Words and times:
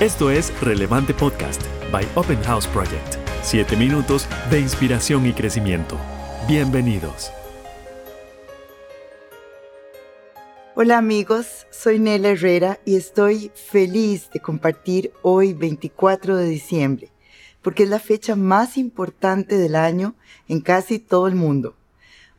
Esto 0.00 0.30
es 0.30 0.52
Relevante 0.60 1.14
Podcast 1.14 1.62
by 1.90 2.06
Open 2.16 2.42
House 2.42 2.66
Project. 2.66 3.16
Siete 3.42 3.78
minutos 3.78 4.28
de 4.50 4.60
inspiración 4.60 5.24
y 5.24 5.32
crecimiento. 5.32 5.98
Bienvenidos. 6.46 7.32
Hola 10.74 10.98
amigos, 10.98 11.66
soy 11.70 11.98
Nela 11.98 12.28
Herrera 12.28 12.78
y 12.84 12.96
estoy 12.96 13.50
feliz 13.54 14.28
de 14.34 14.40
compartir 14.40 15.14
hoy 15.22 15.54
24 15.54 16.36
de 16.36 16.44
diciembre, 16.44 17.10
porque 17.62 17.84
es 17.84 17.88
la 17.88 17.98
fecha 17.98 18.36
más 18.36 18.76
importante 18.76 19.56
del 19.56 19.74
año 19.74 20.14
en 20.46 20.60
casi 20.60 20.98
todo 20.98 21.26
el 21.26 21.36
mundo. 21.36 21.74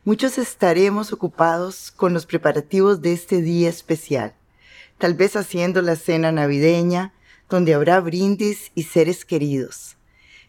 Muchos 0.04 0.38
estaremos 0.38 1.12
ocupados 1.12 1.90
con 1.90 2.14
los 2.14 2.24
preparativos 2.24 3.02
de 3.02 3.14
este 3.14 3.42
día 3.42 3.68
especial, 3.68 4.36
tal 4.96 5.14
vez 5.14 5.34
haciendo 5.34 5.82
la 5.82 5.96
cena 5.96 6.30
navideña, 6.30 7.14
donde 7.48 7.74
habrá 7.74 8.00
brindis 8.00 8.70
y 8.74 8.84
seres 8.84 9.24
queridos. 9.24 9.96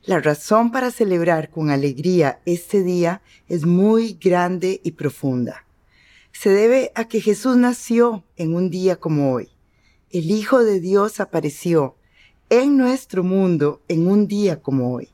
La 0.04 0.20
razón 0.20 0.72
para 0.72 0.92
celebrar 0.92 1.50
con 1.50 1.70
alegría 1.70 2.40
este 2.46 2.84
día 2.84 3.22
es 3.48 3.66
muy 3.66 4.18
grande 4.20 4.80
y 4.84 4.92
profunda. 4.92 5.66
Se 6.32 6.50
debe 6.50 6.92
a 6.96 7.08
que 7.08 7.22
Jesús 7.22 7.58
nació 7.58 8.24
en 8.38 8.56
un 8.56 8.70
día 8.70 8.96
como 8.96 9.34
hoy. 9.34 9.50
El 10.10 10.32
Hijo 10.32 10.64
de 10.64 10.80
Dios 10.80 11.20
apareció 11.20 11.96
en 12.50 12.78
nuestro 12.78 13.24
mundo 13.24 13.82
en 13.88 14.08
un 14.08 14.28
día 14.28 14.62
como 14.62 14.94
hoy. 14.94 15.10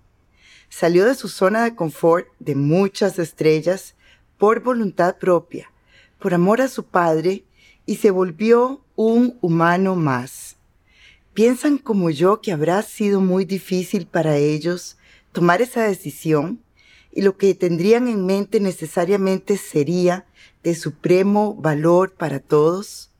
Salió 0.70 1.06
de 1.06 1.16
su 1.16 1.28
zona 1.28 1.64
de 1.64 1.76
confort 1.76 2.28
de 2.40 2.56
muchas 2.56 3.20
estrellas 3.20 3.96
por 4.38 4.62
voluntad 4.62 5.18
propia, 5.18 5.72
por 6.20 6.34
amor 6.34 6.62
a 6.62 6.68
su 6.68 6.86
Padre, 6.86 7.44
y 7.86 7.98
se 7.98 8.12
volvió 8.12 8.84
un 8.96 9.38
humano 9.42 9.96
más. 9.96 10.55
¿Piensan 11.36 11.80
como 11.80 12.10
yo 12.12 12.40
que 12.40 12.54
habrá 12.54 12.82
sido 12.82 13.20
muy 13.20 13.44
difícil 13.44 14.08
para 14.08 14.38
ellos 14.38 14.96
tomar 15.34 15.62
esa 15.62 15.84
decisión? 15.84 16.64
Y 17.12 17.24
lo 17.24 17.36
que 17.36 17.54
tendrían 17.54 18.08
en 18.08 18.26
mente 18.26 18.62
necesariamente 18.62 19.58
sería 19.58 20.26
de 20.64 20.76
supremo 20.76 21.54
valor 21.54 22.14
para 22.14 22.40
todos. 22.40 23.12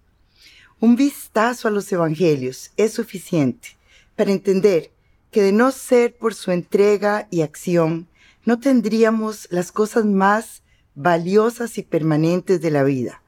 Un 0.80 0.96
vistazo 0.96 1.68
a 1.68 1.72
los 1.72 1.92
evangelios 1.92 2.72
es 2.78 2.94
suficiente 2.94 3.76
para 4.16 4.32
entender 4.32 4.92
que 5.30 5.42
de 5.42 5.52
no 5.52 5.74
ser 5.74 6.16
por 6.16 6.34
su 6.36 6.52
entrega 6.52 7.28
y 7.32 7.42
acción, 7.42 8.08
no 8.46 8.62
tendríamos 8.62 9.50
las 9.52 9.74
cosas 9.74 10.06
más 10.06 10.64
valiosas 10.94 11.78
y 11.78 11.84
permanentes 11.84 12.62
de 12.62 12.72
la 12.72 12.84
vida, 12.84 13.22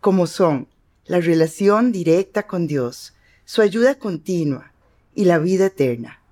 como 0.00 0.28
son 0.28 0.68
la 1.04 1.18
relación 1.18 1.90
directa 1.90 2.46
con 2.46 2.68
Dios, 2.68 3.14
su 3.52 3.62
ayuda 3.62 3.96
continua 3.96 4.72
y 5.12 5.24
la 5.24 5.40
vida 5.40 5.66
eterna. 5.66 6.22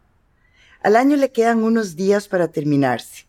Al 0.84 0.94
año 0.94 1.16
le 1.16 1.32
quedan 1.32 1.64
unos 1.64 1.96
días 1.96 2.28
para 2.28 2.46
terminarse, 2.46 3.26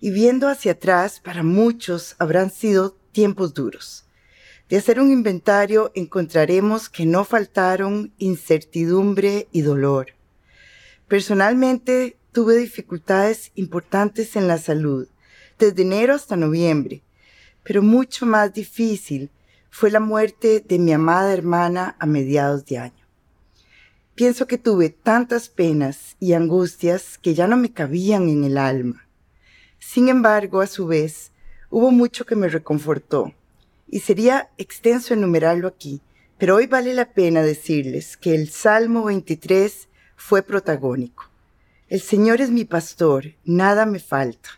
y 0.00 0.10
viendo 0.10 0.48
hacia 0.48 0.72
atrás, 0.72 1.20
para 1.20 1.44
muchos 1.44 2.16
habrán 2.18 2.50
sido 2.50 2.96
tiempos 3.12 3.54
duros. 3.54 4.06
De 4.68 4.76
hacer 4.76 4.98
un 4.98 5.12
inventario 5.12 5.92
encontraremos 5.94 6.88
que 6.88 7.06
no 7.06 7.24
faltaron 7.24 8.12
incertidumbre 8.18 9.46
y 9.52 9.60
dolor. 9.60 10.08
Personalmente 11.06 12.16
tuve 12.32 12.56
dificultades 12.56 13.52
importantes 13.54 14.34
en 14.34 14.48
la 14.48 14.58
salud, 14.58 15.06
desde 15.60 15.82
enero 15.82 16.16
hasta 16.16 16.34
noviembre, 16.34 17.02
pero 17.62 17.82
mucho 17.82 18.26
más 18.26 18.52
difícil 18.52 19.30
fue 19.70 19.92
la 19.92 20.00
muerte 20.00 20.58
de 20.58 20.80
mi 20.80 20.92
amada 20.92 21.32
hermana 21.32 21.94
a 22.00 22.06
mediados 22.06 22.66
de 22.66 22.78
año. 22.78 22.97
Pienso 24.18 24.48
que 24.48 24.58
tuve 24.58 24.88
tantas 24.88 25.48
penas 25.48 26.16
y 26.18 26.32
angustias 26.32 27.18
que 27.18 27.34
ya 27.34 27.46
no 27.46 27.56
me 27.56 27.72
cabían 27.72 28.28
en 28.28 28.42
el 28.42 28.58
alma. 28.58 29.06
Sin 29.78 30.08
embargo, 30.08 30.60
a 30.60 30.66
su 30.66 30.88
vez, 30.88 31.30
hubo 31.70 31.92
mucho 31.92 32.26
que 32.26 32.34
me 32.34 32.48
reconfortó, 32.48 33.32
y 33.86 34.00
sería 34.00 34.50
extenso 34.58 35.14
enumerarlo 35.14 35.68
aquí, 35.68 36.00
pero 36.36 36.56
hoy 36.56 36.66
vale 36.66 36.94
la 36.94 37.12
pena 37.12 37.42
decirles 37.42 38.16
que 38.16 38.34
el 38.34 38.48
Salmo 38.48 39.04
23 39.04 39.86
fue 40.16 40.42
protagónico. 40.42 41.30
El 41.88 42.00
Señor 42.00 42.40
es 42.40 42.50
mi 42.50 42.64
pastor, 42.64 43.36
nada 43.44 43.86
me 43.86 44.00
falta. 44.00 44.48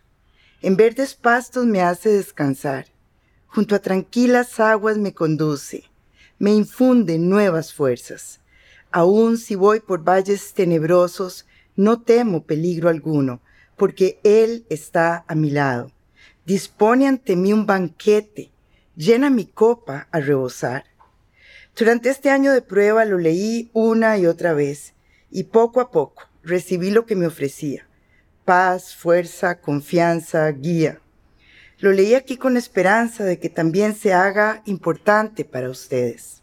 En 0.63 0.79
verdes 0.79 1.15
pastos 1.15 1.67
me 1.67 1.83
hace 1.83 2.09
descansar, 2.09 2.87
junto 3.47 3.75
a 3.75 3.81
tranquilas 3.81 4.59
aguas 4.59 4.97
me 4.97 5.13
conduce, 5.13 5.85
me 6.39 6.51
infunde 6.51 7.19
nuevas 7.19 7.75
fuerzas 7.75 8.41
Aun 8.93 9.39
si 9.39 9.55
voy 9.55 9.81
por 9.81 10.03
valles 10.03 10.53
tenebrosos, 10.53 11.47
no 11.77 12.03
temo 12.03 12.45
peligro 12.45 12.89
alguno, 12.89 13.41
porque 13.77 14.19
Él 14.25 14.67
está 14.69 15.25
a 15.29 15.35
mi 15.35 15.51
lado. 15.51 15.93
Dispone 16.45 17.07
ante 17.07 17.37
mí 17.37 17.53
un 17.53 17.67
banquete, 17.67 18.51
llena 18.97 19.31
mi 19.31 19.47
copa 19.47 20.09
a 20.11 20.21
rebosar. 20.21 20.85
Durante 21.77 22.11
este 22.11 22.31
año 22.31 22.53
de 22.53 22.63
prueba 22.63 23.05
lo 23.05 23.19
leí 23.19 23.71
una 23.73 24.19
y 24.19 24.27
otra 24.27 24.55
vez, 24.55 24.95
y 25.31 25.45
poco 25.45 25.81
a 25.81 25.91
poco 25.91 26.25
recibí 26.43 26.91
lo 26.91 27.07
que 27.07 27.17
me 27.17 27.27
ofrecía. 27.27 27.87
Paz, 28.45 28.97
fuerza, 28.97 29.61
confianza, 29.61 30.51
guía. 30.51 31.01
Lo 31.79 31.93
leí 31.93 32.15
aquí 32.15 32.37
con 32.37 32.57
esperanza 32.57 33.25
de 33.25 33.39
que 33.39 33.49
también 33.49 33.95
se 33.95 34.13
haga 34.13 34.63
importante 34.67 35.45
para 35.45 35.71
ustedes. 35.71 36.40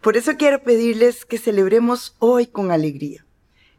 Por 0.00 0.16
eso 0.16 0.36
quiero 0.36 0.62
pedirles 0.62 1.24
que 1.24 1.38
celebremos 1.38 2.14
hoy 2.20 2.46
con 2.46 2.70
alegría 2.70 3.26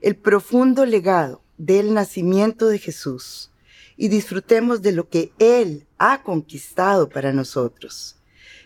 el 0.02 0.18
profundo 0.18 0.86
legado 0.86 1.42
del 1.58 1.94
nacimiento 1.94 2.68
de 2.68 2.78
Jesús 2.78 3.52
y 3.96 4.10
disfrutemos 4.10 4.82
de 4.82 4.92
lo 4.92 5.08
que 5.08 5.32
Él 5.40 5.88
ha 5.98 6.24
conquistado 6.24 7.08
para 7.08 7.32
nosotros. 7.32 8.18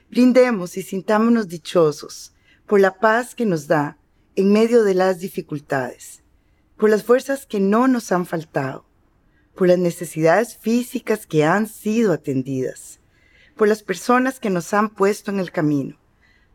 Brindemos 0.10 0.78
y 0.78 0.82
sintámonos 0.82 1.48
dichosos 1.48 2.34
por 2.66 2.80
la 2.80 3.00
paz 3.00 3.36
que 3.36 3.46
nos 3.46 3.68
da 3.68 3.98
en 4.36 4.52
medio 4.52 4.84
de 4.84 4.96
las 4.96 5.20
dificultades, 5.20 6.24
por 6.76 6.90
las 6.90 7.04
fuerzas 7.04 7.46
que 7.46 7.60
no 7.60 7.88
nos 7.88 8.12
han 8.12 8.26
faltado, 8.26 8.86
por 9.56 9.68
las 9.68 9.78
necesidades 9.78 10.58
físicas 10.58 11.28
que 11.28 11.44
han 11.44 11.68
sido 11.68 12.14
atendidas, 12.14 13.00
por 13.56 13.68
las 13.68 13.84
personas 13.84 14.40
que 14.40 14.50
nos 14.50 14.74
han 14.74 14.90
puesto 14.90 15.30
en 15.30 15.40
el 15.40 15.52
camino, 15.52 16.00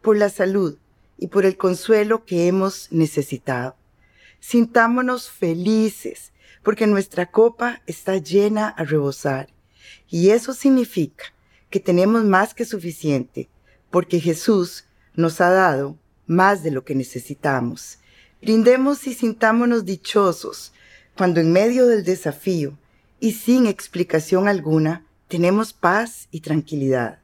por 0.03 0.16
la 0.16 0.28
salud 0.28 0.76
y 1.18 1.26
por 1.26 1.44
el 1.44 1.56
consuelo 1.56 2.24
que 2.24 2.46
hemos 2.46 2.88
necesitado. 2.90 3.76
Sintámonos 4.40 5.30
felices 5.30 6.32
porque 6.62 6.86
nuestra 6.86 7.30
copa 7.30 7.82
está 7.86 8.16
llena 8.16 8.68
a 8.68 8.84
rebosar 8.84 9.48
y 10.08 10.30
eso 10.30 10.54
significa 10.54 11.24
que 11.70 11.80
tenemos 11.80 12.24
más 12.24 12.54
que 12.54 12.64
suficiente 12.64 13.48
porque 13.90 14.20
Jesús 14.20 14.84
nos 15.14 15.40
ha 15.40 15.50
dado 15.50 15.98
más 16.26 16.62
de 16.62 16.70
lo 16.70 16.84
que 16.84 16.94
necesitamos. 16.94 17.98
Brindemos 18.40 19.06
y 19.06 19.14
sintámonos 19.14 19.84
dichosos 19.84 20.72
cuando 21.16 21.40
en 21.40 21.52
medio 21.52 21.86
del 21.86 22.04
desafío 22.04 22.78
y 23.18 23.32
sin 23.32 23.66
explicación 23.66 24.46
alguna 24.46 25.04
tenemos 25.26 25.72
paz 25.72 26.28
y 26.30 26.40
tranquilidad. 26.40 27.18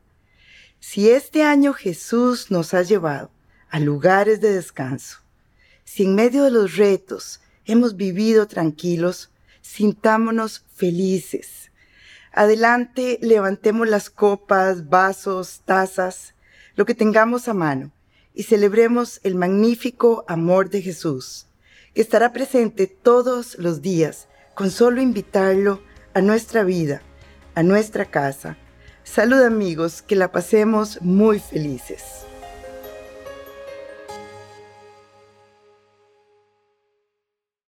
Si 0.81 1.09
este 1.09 1.45
año 1.45 1.73
Jesús 1.73 2.51
nos 2.51 2.75
ha 2.75 2.83
llevado 2.83 3.31
a 3.75 3.81
lugares 3.81 4.41
de 4.41 4.53
descanso. 4.53 5.19
Si 5.85 6.05
en 6.05 6.15
medio 6.15 6.45
de 6.45 6.53
los 6.53 6.77
retos 6.77 7.41
hemos 7.65 7.97
vivido 7.97 8.47
tranquilos, 8.47 9.33
sintámonos 9.63 10.65
felices. 10.77 11.73
Adelante, 12.33 13.19
levantemos 13.21 13.89
las 13.89 14.11
copas, 14.11 14.89
vasos, 14.89 15.63
tazas, 15.65 16.35
lo 16.77 16.87
que 16.87 16.95
tengamos 16.95 17.49
a 17.49 17.55
mano, 17.55 17.91
y 18.33 18.45
celebremos 18.45 19.19
el 19.25 19.35
magnífico 19.35 20.25
amor 20.29 20.71
de 20.71 20.81
Jesús, 20.81 21.49
que 21.97 22.01
estará 22.01 22.33
presente 22.33 22.87
todos 22.87 23.59
los 23.59 23.83
días 23.83 24.29
con 24.55 24.71
solo 24.71 25.03
invitarlo 25.03 25.83
a 26.15 26.21
nuestra 26.21 26.63
vida, 26.63 27.03
a 27.57 27.65
nuestra 27.65 28.05
casa. 28.05 28.57
Salud 29.03 29.43
amigos, 29.43 30.01
que 30.01 30.15
la 30.15 30.31
pasemos 30.31 31.03
muy 31.03 31.41
felices. 31.41 32.25